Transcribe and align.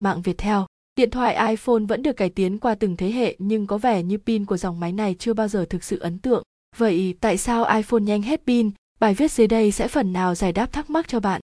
mạng 0.00 0.22
Viettel. 0.22 0.58
Điện 0.96 1.10
thoại 1.10 1.50
iPhone 1.50 1.84
vẫn 1.88 2.02
được 2.02 2.16
cải 2.16 2.30
tiến 2.30 2.58
qua 2.58 2.74
từng 2.74 2.96
thế 2.96 3.10
hệ, 3.10 3.36
nhưng 3.38 3.66
có 3.66 3.78
vẻ 3.78 4.02
như 4.02 4.18
pin 4.18 4.44
của 4.44 4.56
dòng 4.56 4.80
máy 4.80 4.92
này 4.92 5.16
chưa 5.18 5.34
bao 5.34 5.48
giờ 5.48 5.66
thực 5.70 5.84
sự 5.84 5.98
ấn 5.98 6.18
tượng. 6.18 6.42
Vậy 6.76 7.14
tại 7.20 7.36
sao 7.36 7.64
iPhone 7.76 8.00
nhanh 8.00 8.22
hết 8.22 8.40
pin? 8.46 8.70
Bài 9.00 9.14
viết 9.14 9.32
dưới 9.32 9.46
đây 9.46 9.72
sẽ 9.72 9.88
phần 9.88 10.12
nào 10.12 10.34
giải 10.34 10.52
đáp 10.52 10.72
thắc 10.72 10.90
mắc 10.90 11.08
cho 11.08 11.20
bạn. 11.20 11.40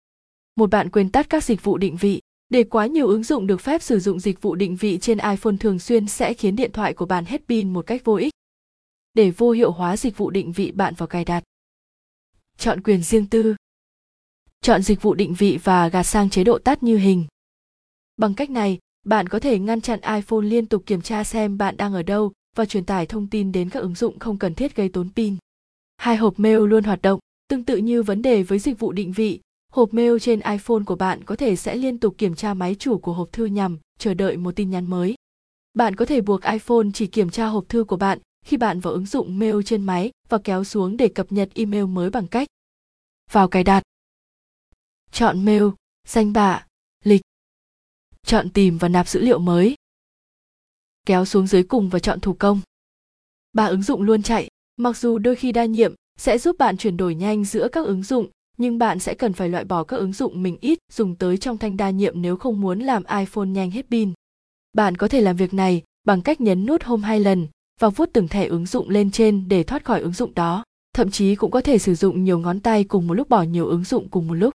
Một 0.57 0.71
bạn 0.71 0.91
quên 0.91 1.11
tắt 1.11 1.27
các 1.31 1.45
dịch 1.45 1.65
vụ 1.65 1.77
định 1.79 1.97
vị. 1.97 2.21
Để 2.49 2.65
quá 2.65 2.87
nhiều 2.87 3.09
ứng 3.09 3.23
dụng 3.23 3.47
được 3.47 3.61
phép 3.61 3.83
sử 3.83 4.01
dụng 4.01 4.21
dịch 4.21 4.43
vụ 4.43 4.55
định 4.55 4.77
vị 4.77 4.99
trên 4.99 5.19
iPhone 5.19 5.57
thường 5.61 5.79
xuyên 5.79 6.07
sẽ 6.07 6.35
khiến 6.35 6.57
điện 6.57 6.73
thoại 6.73 6.95
của 6.95 7.07
bạn 7.07 7.25
hết 7.25 7.43
pin 7.49 7.73
một 7.73 7.87
cách 7.87 8.05
vô 8.05 8.15
ích. 8.15 8.33
Để 9.15 9.31
vô 9.31 9.51
hiệu 9.51 9.71
hóa 9.71 9.97
dịch 9.97 10.17
vụ 10.17 10.31
định 10.31 10.53
vị, 10.53 10.71
bạn 10.71 10.95
vào 10.95 11.07
cài 11.07 11.25
đặt. 11.25 11.43
Chọn 12.59 12.81
quyền 12.83 13.03
riêng 13.03 13.27
tư. 13.27 13.55
Chọn 14.61 14.83
dịch 14.83 15.03
vụ 15.03 15.15
định 15.15 15.35
vị 15.35 15.59
và 15.65 15.89
gạt 15.89 16.03
sang 16.03 16.31
chế 16.31 16.45
độ 16.45 16.59
tắt 16.59 16.83
như 16.83 16.97
hình. 16.97 17.27
Bằng 18.17 18.35
cách 18.35 18.51
này, 18.51 18.79
bạn 19.07 19.29
có 19.29 19.39
thể 19.39 19.59
ngăn 19.59 19.81
chặn 19.81 20.01
iPhone 20.01 20.43
liên 20.43 20.67
tục 20.67 20.83
kiểm 20.87 21.03
tra 21.03 21.25
xem 21.25 21.59
bạn 21.59 21.77
đang 21.77 21.95
ở 21.95 22.03
đâu 22.03 22.33
và 22.57 22.65
truyền 22.65 22.85
tải 22.85 23.07
thông 23.07 23.27
tin 23.27 23.53
đến 23.53 23.71
các 23.71 23.81
ứng 23.81 23.95
dụng 23.95 24.19
không 24.19 24.39
cần 24.39 24.55
thiết 24.55 24.77
gây 24.77 24.89
tốn 24.89 25.09
pin. 25.17 25.37
Hai 25.97 26.17
hộp 26.17 26.39
mail 26.39 26.59
luôn 26.59 26.85
hoạt 26.85 27.03
động, 27.03 27.21
tương 27.49 27.65
tự 27.65 27.77
như 27.77 28.03
vấn 28.03 28.23
đề 28.23 28.43
với 28.43 28.59
dịch 28.59 28.79
vụ 28.79 28.93
định 28.93 29.13
vị, 29.13 29.41
hộp 29.73 29.95
mail 29.95 30.19
trên 30.21 30.41
iPhone 30.41 30.85
của 30.87 30.97
bạn 30.97 31.25
có 31.25 31.37
thể 31.37 31.57
sẽ 31.57 31.77
liên 31.77 31.99
tục 31.99 32.15
kiểm 32.19 32.35
tra 32.35 32.55
máy 32.55 32.77
chủ 32.79 32.99
của 32.99 33.13
hộp 33.13 33.33
thư 33.33 33.45
nhằm 33.45 33.79
chờ 33.99 34.15
đợi 34.15 34.37
một 34.37 34.57
tin 34.57 34.71
nhắn 34.71 34.91
mới. 34.91 35.15
Bạn 35.75 35.97
có 35.97 36.05
thể 36.05 36.21
buộc 36.21 36.43
iPhone 36.43 36.87
chỉ 36.95 37.07
kiểm 37.07 37.31
tra 37.31 37.47
hộp 37.47 37.69
thư 37.69 37.85
của 37.85 37.97
bạn 37.97 38.19
khi 38.45 38.57
bạn 38.57 38.81
vào 38.81 38.93
ứng 38.93 39.07
dụng 39.07 39.39
mail 39.39 39.57
trên 39.65 39.83
máy 39.83 40.11
và 40.29 40.39
kéo 40.45 40.65
xuống 40.65 40.97
để 40.97 41.09
cập 41.09 41.33
nhật 41.33 41.49
email 41.55 41.85
mới 41.85 42.11
bằng 42.11 42.27
cách 42.27 42.49
vào 43.31 43.49
cài 43.49 43.65
đặt 43.65 43.83
chọn 45.13 45.45
mail 45.45 45.63
danh 46.09 46.33
bạ 46.33 46.67
chọn 48.27 48.51
tìm 48.51 48.79
và 48.79 48.89
nạp 48.89 49.09
dữ 49.09 49.21
liệu 49.21 49.39
mới 49.39 49.75
kéo 51.07 51.25
xuống 51.25 51.47
dưới 51.47 51.63
cùng 51.63 51.89
và 51.89 51.99
chọn 51.99 52.21
thủ 52.21 52.33
công 52.33 52.61
ba 53.53 53.67
ứng 53.67 53.83
dụng 53.83 54.03
luôn 54.03 54.23
chạy 54.23 54.49
mặc 54.77 54.97
dù 54.97 55.19
đôi 55.19 55.37
khi 55.37 55.53
đa 55.53 55.65
nhiệm 55.65 55.95
sẽ 56.19 56.39
giúp 56.39 56.57
bạn 56.59 56.77
chuyển 56.77 56.97
đổi 56.97 57.15
nhanh 57.15 57.45
giữa 57.45 57.69
các 57.69 57.87
ứng 57.87 58.03
dụng, 58.03 58.27
nhưng 58.59 58.79
bạn 58.79 58.99
sẽ 58.99 59.15
cần 59.15 59.33
phải 59.33 59.49
loại 59.49 59.65
bỏ 59.65 59.85
các 59.85 59.97
ứng 59.97 60.13
dụng 60.13 60.43
mình 60.43 60.57
ít 60.61 60.79
dùng 60.93 61.15
tới 61.15 61.39
trong 61.39 61.59
thanh 61.59 61.77
đa 61.77 61.91
nhiệm 61.91 62.23
nếu 62.23 62.37
không 62.37 62.61
muốn 62.61 62.79
làm 62.79 63.03
iPhone 63.19 63.47
nhanh 63.47 63.71
hết 63.71 63.87
pin. 63.91 64.13
Bạn 64.73 64.97
có 64.97 65.09
thể 65.09 65.21
làm 65.21 65.37
việc 65.37 65.55
này 65.55 65.83
bằng 66.05 66.23
cách 66.23 66.41
nhấn 66.41 66.67
nút 66.67 66.83
Home 66.83 67.07
hai 67.07 67.21
lần 67.21 67.49
và 67.81 67.89
vuốt 67.89 68.11
từng 68.13 68.29
thẻ 68.29 68.47
ứng 68.47 68.67
dụng 68.67 68.89
lên 68.91 69.11
trên 69.11 69.49
để 69.49 69.63
thoát 69.63 69.85
khỏi 69.85 70.01
ứng 70.01 70.13
dụng 70.13 70.35
đó. 70.35 70.65
Thậm 70.95 71.11
chí 71.11 71.35
cũng 71.35 71.51
có 71.51 71.61
thể 71.61 71.79
sử 71.79 71.95
dụng 71.95 72.25
nhiều 72.25 72.39
ngón 72.39 72.61
tay 72.61 72.85
cùng 72.85 73.07
một 73.07 73.15
lúc 73.15 73.29
bỏ 73.29 73.43
nhiều 73.43 73.67
ứng 73.67 73.85
dụng 73.85 74.09
cùng 74.09 74.29
một 74.29 74.35
lúc. 74.35 74.55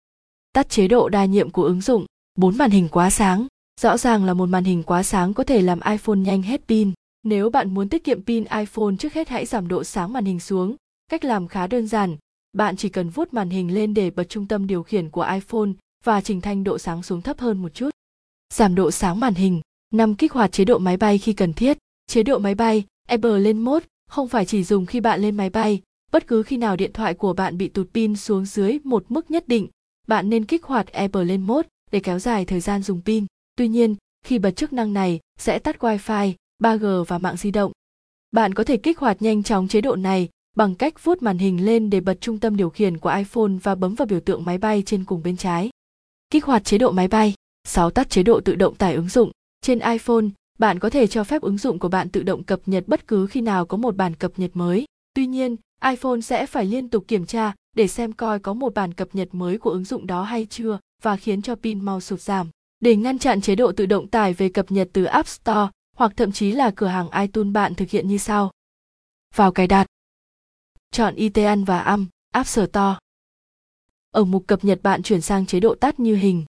Tắt 0.53 0.69
chế 0.69 0.89
độ 0.89 1.09
đa 1.09 1.25
nhiệm 1.25 1.51
của 1.51 1.65
ứng 1.65 1.81
dụng. 1.81 2.06
Bốn 2.39 2.59
màn 2.59 2.71
hình 2.71 2.89
quá 2.89 3.11
sáng. 3.11 3.47
Rõ 3.80 3.97
ràng 3.97 4.25
là 4.25 4.34
một 4.34 4.48
màn 4.48 4.64
hình 4.64 4.83
quá 4.83 5.03
sáng 5.03 5.34
có 5.34 5.44
thể 5.44 5.62
làm 5.62 5.80
iPhone 5.80 6.17
nhanh 6.17 6.42
hết 6.42 6.61
pin. 6.69 6.92
Nếu 7.22 7.50
bạn 7.50 7.75
muốn 7.75 7.89
tiết 7.89 8.05
kiệm 8.05 8.22
pin 8.22 8.44
iPhone 8.44 8.94
trước 8.98 9.12
hết 9.12 9.28
hãy 9.28 9.47
giảm 9.47 9.69
độ 9.69 9.84
sáng 9.84 10.12
màn 10.12 10.25
hình 10.25 10.41
xuống. 10.41 10.77
Cách 11.11 11.25
làm 11.25 11.48
khá 11.48 11.66
đơn 11.66 11.86
giản. 11.86 12.16
Bạn 12.53 12.77
chỉ 12.77 12.89
cần 12.89 13.08
vuốt 13.08 13.33
màn 13.34 13.50
hình 13.50 13.75
lên 13.75 13.94
để 13.94 14.11
bật 14.11 14.28
trung 14.28 14.47
tâm 14.47 14.66
điều 14.66 14.83
khiển 14.83 15.11
của 15.11 15.28
iPhone 15.34 15.70
và 16.05 16.20
chỉnh 16.20 16.41
thanh 16.41 16.64
độ 16.64 16.78
sáng 16.78 17.03
xuống 17.03 17.22
thấp 17.22 17.41
hơn 17.41 17.62
một 17.62 17.75
chút. 17.75 17.91
Giảm 18.55 18.75
độ 18.75 18.91
sáng 18.91 19.20
màn 19.20 19.34
hình. 19.34 19.61
5. 19.94 20.14
Kích 20.14 20.33
hoạt 20.33 20.53
chế 20.53 20.64
độ 20.64 20.78
máy 20.78 20.97
bay 20.97 21.19
khi 21.19 21.33
cần 21.33 21.53
thiết. 21.53 21.78
Chế 22.06 22.22
độ 22.22 22.38
máy 22.38 22.55
bay, 22.55 22.84
Airplane 23.09 23.53
Mode 23.53 23.86
không 24.11 24.28
phải 24.28 24.47
chỉ 24.47 24.64
dùng 24.64 24.86
khi 24.86 25.00
bạn 25.00 25.20
lên 25.20 25.36
máy 25.36 25.50
bay, 25.50 25.83
bất 26.12 26.27
cứ 26.27 26.42
khi 26.42 26.56
nào 26.56 26.77
điện 26.77 26.92
thoại 26.92 27.14
của 27.14 27.33
bạn 27.33 27.59
bị 27.59 27.69
tụt 27.69 27.88
pin 27.94 28.16
xuống 28.16 28.44
dưới 28.44 28.78
một 28.84 29.05
mức 29.09 29.31
nhất 29.31 29.48
định, 29.48 29.69
bạn 30.06 30.31
nên 30.31 30.44
kích 30.44 30.64
hoạt 30.64 30.92
Airplane 30.92 31.36
Mode 31.36 31.69
để 31.92 32.00
kéo 32.00 32.19
dài 32.19 32.44
thời 32.44 32.61
gian 32.61 32.83
dùng 32.83 33.00
pin. 33.05 33.27
Tuy 33.56 33.69
nhiên, 33.69 33.97
khi 34.24 34.38
bật 34.38 34.50
chức 34.50 34.72
năng 34.72 34.92
này 34.92 35.20
sẽ 35.38 35.58
tắt 35.58 35.77
Wi-Fi, 35.78 36.33
3G 36.62 37.05
và 37.05 37.19
mạng 37.19 37.36
di 37.36 37.50
động. 37.50 37.72
Bạn 38.30 38.55
có 38.55 38.64
thể 38.64 38.77
kích 38.77 38.98
hoạt 38.98 39.22
nhanh 39.22 39.42
chóng 39.42 39.69
chế 39.69 39.80
độ 39.80 39.97
này 39.97 40.28
bằng 40.56 40.74
cách 40.74 41.05
vuốt 41.05 41.22
màn 41.22 41.38
hình 41.38 41.64
lên 41.64 41.91
để 41.91 42.00
bật 42.00 42.20
trung 42.20 42.38
tâm 42.38 42.56
điều 42.56 42.70
khiển 42.70 42.98
của 42.98 43.14
iPhone 43.16 43.53
và 43.62 43.75
bấm 43.75 43.94
vào 43.94 44.06
biểu 44.06 44.20
tượng 44.20 44.44
máy 44.44 44.59
bay 44.59 44.82
trên 44.87 45.04
cùng 45.04 45.22
bên 45.22 45.37
trái. 45.37 45.70
Kích 46.31 46.44
hoạt 46.44 46.64
chế 46.64 46.78
độ 46.78 46.91
máy 46.91 47.09
bay. 47.09 47.34
6. 47.69 47.91
Tắt 47.91 48.10
chế 48.10 48.22
độ 48.22 48.41
tự 48.41 48.54
động 48.54 48.75
tải 48.75 48.94
ứng 48.94 49.09
dụng. 49.09 49.31
Trên 49.60 49.78
iPhone, 49.78 50.25
bạn 50.59 50.78
có 50.78 50.91
thể 50.91 51.06
cho 51.06 51.25
phép 51.25 51.43
ứng 51.43 51.59
dụng 51.59 51.78
của 51.78 51.88
bạn 51.88 52.09
tự 52.09 52.22
động 52.22 52.43
cập 52.43 52.60
nhật 52.66 52.84
bất 52.87 53.09
cứ 53.09 53.26
khi 53.26 53.41
nào 53.41 53.66
có 53.66 53.76
một 53.76 53.97
bản 53.97 54.14
cập 54.14 54.32
nhật 54.37 54.50
mới. 54.54 54.84
Tuy 55.14 55.26
nhiên, 55.26 55.56
iPhone 55.84 56.20
sẽ 56.20 56.47
phải 56.47 56.66
liên 56.66 56.88
tục 56.88 57.04
kiểm 57.09 57.26
tra 57.26 57.54
để 57.76 57.88
xem 57.88 58.12
coi 58.12 58.38
có 58.38 58.54
một 58.54 58.75
bản 58.75 58.94
cập 58.94 59.09
nhật 59.12 59.28
mới 59.32 59.59
của 59.59 59.70
ứng 59.70 59.84
dụng 59.84 60.06
đó 60.06 60.22
hay 60.22 60.47
chưa 60.50 60.78
và 61.03 61.16
khiến 61.16 61.43
cho 61.43 61.54
pin 61.54 61.84
mau 61.84 62.00
sụt 62.00 62.20
giảm. 62.20 62.48
Để 62.84 62.97
ngăn 62.97 63.19
chặn 63.19 63.41
chế 63.41 63.55
độ 63.55 63.72
tự 63.72 63.87
động 63.87 64.09
tải 64.09 64.34
về 64.34 64.49
cập 64.49 64.72
nhật 64.72 64.89
từ 64.93 65.05
App 65.05 65.28
Store 65.28 65.69
hoặc 65.97 66.12
thậm 66.17 66.33
chí 66.33 66.53
là 66.53 66.71
cửa 66.77 66.87
hàng 66.87 67.11
iTunes 67.21 67.53
bạn 67.53 67.75
thực 67.75 67.91
hiện 67.91 68.09
như 68.09 68.19
sau. 68.19 68.50
Vào 69.34 69.53
cài 69.53 69.67
đặt. 69.67 69.87
Chọn 70.91 71.15
ITN 71.15 71.65
và 71.65 71.78
âm, 71.78 72.06
App 72.31 72.49
Store. 72.49 72.94
Ở 74.11 74.25
mục 74.25 74.47
cập 74.47 74.65
nhật 74.65 74.83
bạn 74.83 75.03
chuyển 75.03 75.21
sang 75.21 75.47
chế 75.47 75.61
độ 75.61 75.75
tắt 75.75 76.00
như 76.00 76.17
hình. 76.17 76.44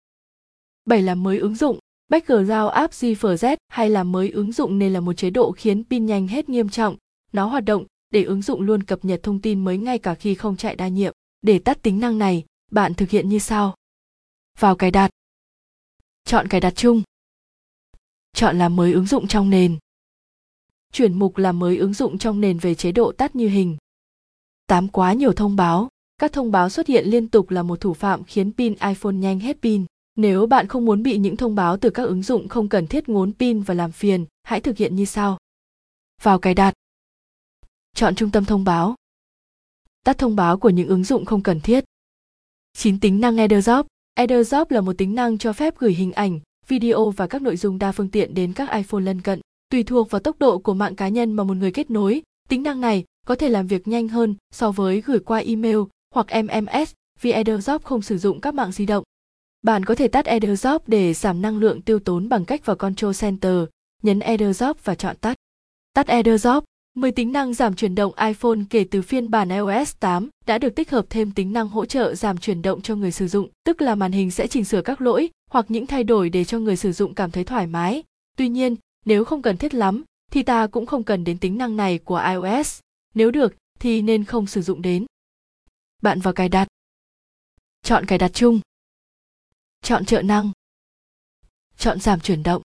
7 0.85 1.03
là 1.03 1.15
mới 1.15 1.39
ứng 1.39 1.55
dụng, 1.55 1.79
Background 2.09 2.51
app 2.73 2.93
GFZ 2.93 3.57
hay 3.69 3.91
là 3.91 4.05
mới 4.05 4.31
ứng 4.31 4.53
dụng 4.53 4.79
nên 4.79 4.93
là 4.93 5.01
một 5.01 5.13
chế 5.13 5.31
độ 5.31 5.53
khiến 5.53 5.85
pin 5.85 6.07
nhanh 6.07 6.29
hết 6.29 6.49
nghiêm 6.49 6.69
trọng. 6.69 6.97
Nó 7.33 7.47
hoạt 7.47 7.65
động 7.65 7.85
để 8.11 8.25
ứng 8.25 8.43
dụng 8.43 8.61
luôn 8.61 8.83
cập 8.83 9.05
nhật 9.05 9.21
thông 9.23 9.41
tin 9.41 9.65
mới 9.65 9.79
ngay 9.79 9.99
cả 9.99 10.15
khi 10.15 10.35
không 10.35 10.57
chạy 10.57 10.77
đa 10.77 10.89
nhiệm. 10.89 11.13
Để 11.43 11.59
tắt 11.59 11.83
tính 11.83 12.01
năng 12.01 12.19
này, 12.19 12.45
bạn 12.71 12.95
thực 12.95 13.11
hiện 13.11 13.29
như 13.29 13.39
sau. 13.39 13.75
Vào 14.59 14.77
cài 14.77 14.91
đặt. 14.91 15.11
Chọn 16.25 16.49
cài 16.49 16.61
đặt 16.61 16.73
chung. 16.77 17.03
Chọn 18.33 18.59
làm 18.59 18.77
mới 18.77 18.93
ứng 18.93 19.07
dụng 19.07 19.27
trong 19.27 19.51
nền. 19.51 19.79
Chuyển 20.93 21.19
mục 21.19 21.37
làm 21.37 21.59
mới 21.59 21.77
ứng 21.77 21.95
dụng 21.95 22.19
trong 22.19 22.41
nền 22.41 22.59
về 22.59 22.75
chế 22.75 22.93
độ 22.93 23.13
tắt 23.13 23.37
như 23.37 23.49
hình. 23.49 23.77
tám 24.67 24.89
quá 24.89 25.13
nhiều 25.13 25.33
thông 25.33 25.57
báo. 25.57 25.89
Các 26.19 26.33
thông 26.33 26.53
báo 26.53 26.71
xuất 26.71 26.87
hiện 26.87 27.07
liên 27.07 27.29
tục 27.29 27.51
là 27.51 27.63
một 27.63 27.81
thủ 27.81 27.95
phạm 27.95 28.25
khiến 28.25 28.53
pin 28.53 28.75
iPhone 28.75 29.13
nhanh 29.13 29.41
hết 29.41 29.57
pin. 29.63 29.85
Nếu 30.17 30.47
bạn 30.47 30.69
không 30.69 30.85
muốn 30.85 31.03
bị 31.03 31.19
những 31.19 31.37
thông 31.37 31.55
báo 31.55 31.77
từ 31.77 31.91
các 31.91 32.03
ứng 32.03 32.23
dụng 32.23 32.49
không 32.49 32.69
cần 32.69 32.87
thiết 32.87 33.09
ngốn 33.09 33.33
pin 33.33 33.63
và 33.63 33.75
làm 33.75 33.93
phiền, 33.93 34.27
hãy 34.43 34.61
thực 34.61 34.77
hiện 34.77 34.97
như 34.97 35.05
sau. 35.05 35.39
Vào 36.23 36.39
cài 36.39 36.55
đặt. 36.55 36.75
Chọn 37.95 38.15
trung 38.15 38.31
tâm 38.31 38.45
thông 38.45 38.65
báo. 38.65 38.95
Tắt 40.05 40.19
thông 40.19 40.37
báo 40.37 40.59
của 40.59 40.71
những 40.71 40.89
ứng 40.89 41.05
dụng 41.05 41.25
không 41.25 41.43
cần 41.43 41.61
thiết. 41.61 41.85
9 42.73 43.01
tính 43.01 43.21
năng 43.21 43.37
AirDrop. 43.37 43.87
AirDrop 44.15 44.71
là 44.71 44.81
một 44.81 44.99
tính 44.99 45.15
năng 45.15 45.39
cho 45.39 45.53
phép 45.53 45.75
gửi 45.79 45.93
hình 45.93 46.13
ảnh, 46.13 46.41
video 46.69 47.11
và 47.11 47.27
các 47.27 47.43
nội 47.43 47.57
dung 47.57 47.79
đa 47.79 47.93
phương 47.93 48.09
tiện 48.09 48.35
đến 48.35 48.53
các 48.53 48.73
iPhone 48.73 49.01
lân 49.01 49.21
cận. 49.21 49.41
Tùy 49.71 49.83
thuộc 49.83 50.11
vào 50.11 50.21
tốc 50.21 50.39
độ 50.39 50.59
của 50.59 50.75
mạng 50.75 50.97
cá 50.97 51.09
nhân 51.09 51.33
mà 51.33 51.45
một 51.45 51.57
người 51.57 51.71
kết 51.71 51.91
nối, 51.91 52.23
tính 52.49 52.63
năng 52.63 52.81
này 52.81 53.05
có 53.27 53.35
thể 53.35 53.49
làm 53.49 53.67
việc 53.67 53.89
nhanh 53.89 54.09
hơn 54.09 54.35
so 54.51 54.71
với 54.71 55.01
gửi 55.01 55.19
qua 55.19 55.39
email 55.39 55.79
hoặc 56.15 56.27
MMS 56.43 56.93
vì 57.21 57.31
AirDrop 57.31 57.85
không 57.85 58.03
sử 58.03 58.19
dụng 58.19 58.41
các 58.41 58.55
mạng 58.55 58.73
di 58.73 58.87
động. 58.87 59.05
Bạn 59.63 59.85
có 59.85 59.95
thể 59.95 60.09
tắt 60.09 60.25
AirDrop 60.25 60.89
để 60.89 61.15
giảm 61.15 61.43
năng 61.43 61.59
lượng 61.59 61.83
tiêu 61.83 61.99
tốn 61.99 62.29
bằng 62.29 62.45
cách 62.45 62.67
vào 62.67 62.77
Control 62.77 63.13
Center, 63.21 63.65
nhấn 64.03 64.21
AirDrop 64.21 64.85
và 64.85 64.95
chọn 64.95 65.17
tắt. 65.17 65.37
Tắt 65.95 66.07
AirDrop 66.07 66.65
10 66.95 67.13
tính 67.13 67.33
năng 67.33 67.55
giảm 67.55 67.75
chuyển 67.75 67.95
động 67.95 68.13
iPhone 68.19 68.59
kể 68.71 68.85
từ 68.91 69.03
phiên 69.03 69.31
bản 69.31 69.49
iOS 69.49 69.95
8 70.01 70.29
đã 70.47 70.59
được 70.59 70.75
tích 70.75 70.91
hợp 70.91 71.07
thêm 71.11 71.33
tính 71.33 71.53
năng 71.53 71.69
hỗ 71.69 71.87
trợ 71.87 72.15
giảm 72.15 72.39
chuyển 72.39 72.63
động 72.63 72.83
cho 72.83 72.95
người 72.95 73.11
sử 73.13 73.29
dụng, 73.29 73.51
tức 73.65 73.83
là 73.83 73.95
màn 73.95 74.13
hình 74.13 74.31
sẽ 74.31 74.47
chỉnh 74.47 74.65
sửa 74.65 74.83
các 74.83 75.01
lỗi 75.01 75.31
hoặc 75.51 75.67
những 75.69 75.87
thay 75.87 76.05
đổi 76.05 76.31
để 76.31 76.45
cho 76.45 76.59
người 76.59 76.77
sử 76.77 76.93
dụng 76.93 77.15
cảm 77.15 77.31
thấy 77.31 77.45
thoải 77.45 77.67
mái. 77.67 78.03
Tuy 78.37 78.49
nhiên, 78.49 78.77
nếu 79.05 79.25
không 79.25 79.43
cần 79.43 79.57
thiết 79.57 79.75
lắm, 79.75 80.05
thì 80.31 80.43
ta 80.43 80.67
cũng 80.67 80.87
không 80.87 81.03
cần 81.03 81.25
đến 81.25 81.39
tính 81.39 81.59
năng 81.59 81.77
này 81.77 81.99
của 81.99 82.23
iOS. 82.29 82.81
Nếu 83.15 83.31
được, 83.31 83.55
thì 83.79 84.03
nên 84.03 84.25
không 84.25 84.47
sử 84.47 84.63
dụng 84.63 84.83
đến. 84.83 85.07
Bạn 86.03 86.21
vào 86.21 86.35
cài 86.35 86.49
đặt. 86.49 86.69
Chọn 87.83 88.07
cài 88.07 88.19
đặt 88.19 88.31
chung 88.35 88.61
chọn 89.85 90.05
trợ 90.05 90.23
năng 90.23 90.51
chọn 91.77 92.01
giảm 92.01 92.21
chuyển 92.21 92.43
động 92.43 92.63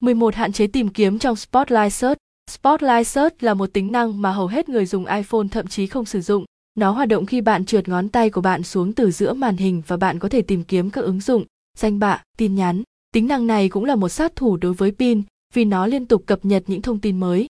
11 0.00 0.34
hạn 0.34 0.52
chế 0.52 0.66
tìm 0.66 0.88
kiếm 0.88 1.18
trong 1.18 1.36
Spotlight 1.36 1.92
Search 1.92 2.18
Spotlight 2.52 3.06
Search 3.06 3.42
là 3.42 3.54
một 3.54 3.72
tính 3.72 3.92
năng 3.92 4.22
mà 4.22 4.32
hầu 4.32 4.46
hết 4.46 4.68
người 4.68 4.86
dùng 4.86 5.06
iPhone 5.06 5.46
thậm 5.50 5.66
chí 5.66 5.86
không 5.86 6.04
sử 6.04 6.20
dụng. 6.20 6.44
Nó 6.74 6.90
hoạt 6.90 7.08
động 7.08 7.26
khi 7.26 7.40
bạn 7.40 7.64
trượt 7.64 7.88
ngón 7.88 8.08
tay 8.08 8.30
của 8.30 8.40
bạn 8.40 8.62
xuống 8.62 8.92
từ 8.92 9.10
giữa 9.10 9.32
màn 9.32 9.56
hình 9.56 9.82
và 9.86 9.96
bạn 9.96 10.18
có 10.18 10.28
thể 10.28 10.42
tìm 10.42 10.64
kiếm 10.64 10.90
các 10.90 11.00
ứng 11.00 11.20
dụng, 11.20 11.44
danh 11.78 11.98
bạ, 11.98 12.22
tin 12.36 12.54
nhắn. 12.54 12.82
Tính 13.12 13.26
năng 13.26 13.46
này 13.46 13.68
cũng 13.68 13.84
là 13.84 13.94
một 13.94 14.08
sát 14.08 14.36
thủ 14.36 14.56
đối 14.56 14.74
với 14.74 14.92
pin 14.92 15.22
vì 15.54 15.64
nó 15.64 15.86
liên 15.86 16.06
tục 16.06 16.22
cập 16.26 16.44
nhật 16.44 16.64
những 16.66 16.82
thông 16.82 17.00
tin 17.00 17.20
mới. 17.20 17.46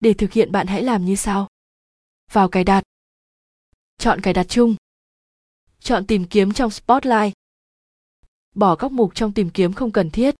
Để 0.00 0.12
thực 0.12 0.32
hiện 0.32 0.52
bạn 0.52 0.66
hãy 0.66 0.82
làm 0.82 1.04
như 1.04 1.16
sau. 1.16 1.48
Vào 2.32 2.48
cài 2.48 2.64
đặt. 2.64 2.82
Chọn 3.98 4.20
cài 4.20 4.34
đặt 4.34 4.48
chung. 4.48 4.74
Chọn 5.80 6.06
tìm 6.06 6.24
kiếm 6.24 6.52
trong 6.52 6.70
Spotlight 6.70 7.34
bỏ 8.54 8.76
các 8.76 8.92
mục 8.92 9.14
trong 9.14 9.32
tìm 9.32 9.50
kiếm 9.50 9.72
không 9.72 9.90
cần 9.90 10.10
thiết. 10.10 10.34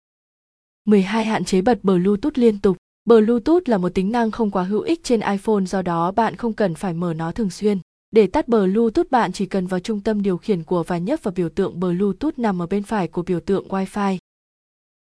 12 0.84 1.24
hạn 1.24 1.44
chế 1.44 1.60
bật 1.60 1.78
Bluetooth 1.82 2.38
liên 2.38 2.60
tục. 2.60 2.76
Bluetooth 3.06 3.68
là 3.68 3.78
một 3.78 3.88
tính 3.88 4.12
năng 4.12 4.30
không 4.30 4.50
quá 4.50 4.62
hữu 4.62 4.80
ích 4.80 5.04
trên 5.04 5.20
iPhone 5.20 5.64
do 5.64 5.82
đó 5.82 6.12
bạn 6.12 6.36
không 6.36 6.52
cần 6.52 6.74
phải 6.74 6.94
mở 6.94 7.14
nó 7.14 7.32
thường 7.32 7.50
xuyên. 7.50 7.78
Để 8.10 8.26
tắt 8.26 8.48
Bluetooth 8.48 9.10
bạn 9.10 9.32
chỉ 9.32 9.46
cần 9.46 9.66
vào 9.66 9.80
trung 9.80 10.00
tâm 10.00 10.22
điều 10.22 10.36
khiển 10.36 10.62
của 10.62 10.82
và 10.82 10.98
nhấp 10.98 11.22
vào 11.22 11.32
biểu 11.36 11.48
tượng 11.48 11.80
Bluetooth 11.80 12.38
nằm 12.38 12.62
ở 12.62 12.66
bên 12.66 12.82
phải 12.82 13.08
của 13.08 13.22
biểu 13.22 13.40
tượng 13.40 13.68
Wi-Fi. 13.68 14.18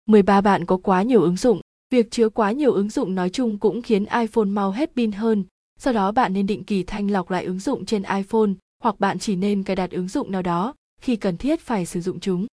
13 0.06 0.40
bạn 0.40 0.64
có 0.64 0.76
quá 0.76 1.02
nhiều 1.02 1.22
ứng 1.22 1.36
dụng. 1.36 1.60
Việc 1.90 2.10
chứa 2.10 2.28
quá 2.28 2.52
nhiều 2.52 2.72
ứng 2.72 2.88
dụng 2.88 3.14
nói 3.14 3.30
chung 3.30 3.58
cũng 3.58 3.82
khiến 3.82 4.04
iPhone 4.04 4.44
mau 4.44 4.70
hết 4.70 4.90
pin 4.96 5.12
hơn, 5.12 5.44
do 5.80 5.92
đó 5.92 6.12
bạn 6.12 6.32
nên 6.32 6.46
định 6.46 6.64
kỳ 6.64 6.82
thanh 6.82 7.10
lọc 7.10 7.30
lại 7.30 7.44
ứng 7.44 7.58
dụng 7.58 7.84
trên 7.84 8.02
iPhone 8.02 8.50
hoặc 8.82 9.00
bạn 9.00 9.18
chỉ 9.18 9.36
nên 9.36 9.62
cài 9.62 9.76
đặt 9.76 9.90
ứng 9.90 10.08
dụng 10.08 10.32
nào 10.32 10.42
đó 10.42 10.74
khi 11.00 11.16
cần 11.16 11.36
thiết 11.36 11.60
phải 11.60 11.86
sử 11.86 12.00
dụng 12.00 12.20
chúng. 12.20 12.46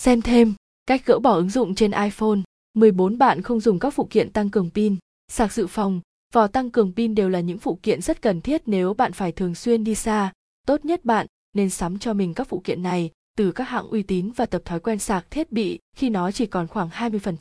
Xem 0.00 0.22
thêm, 0.22 0.54
cách 0.86 1.06
gỡ 1.06 1.18
bỏ 1.18 1.34
ứng 1.34 1.50
dụng 1.50 1.74
trên 1.74 1.90
iPhone. 1.90 2.38
14 2.74 3.18
bạn 3.18 3.42
không 3.42 3.60
dùng 3.60 3.78
các 3.78 3.90
phụ 3.90 4.06
kiện 4.10 4.30
tăng 4.30 4.50
cường 4.50 4.70
pin. 4.70 4.96
Sạc 5.28 5.52
dự 5.52 5.66
phòng, 5.66 6.00
vỏ 6.32 6.46
tăng 6.46 6.70
cường 6.70 6.92
pin 6.92 7.14
đều 7.14 7.28
là 7.28 7.40
những 7.40 7.58
phụ 7.58 7.78
kiện 7.82 8.02
rất 8.02 8.22
cần 8.22 8.40
thiết 8.40 8.62
nếu 8.66 8.94
bạn 8.94 9.12
phải 9.12 9.32
thường 9.32 9.54
xuyên 9.54 9.84
đi 9.84 9.94
xa. 9.94 10.32
Tốt 10.66 10.84
nhất 10.84 11.04
bạn 11.04 11.26
nên 11.56 11.70
sắm 11.70 11.98
cho 11.98 12.12
mình 12.12 12.34
các 12.34 12.48
phụ 12.48 12.60
kiện 12.64 12.82
này 12.82 13.10
từ 13.38 13.52
các 13.52 13.64
hãng 13.64 13.88
uy 13.88 14.02
tín 14.02 14.30
và 14.36 14.46
tập 14.46 14.62
thói 14.64 14.80
quen 14.80 14.98
sạc 14.98 15.30
thiết 15.30 15.52
bị 15.52 15.78
khi 15.96 16.10
nó 16.10 16.30
chỉ 16.30 16.46
còn 16.46 16.66
khoảng 16.66 16.88
20%. 16.88 17.32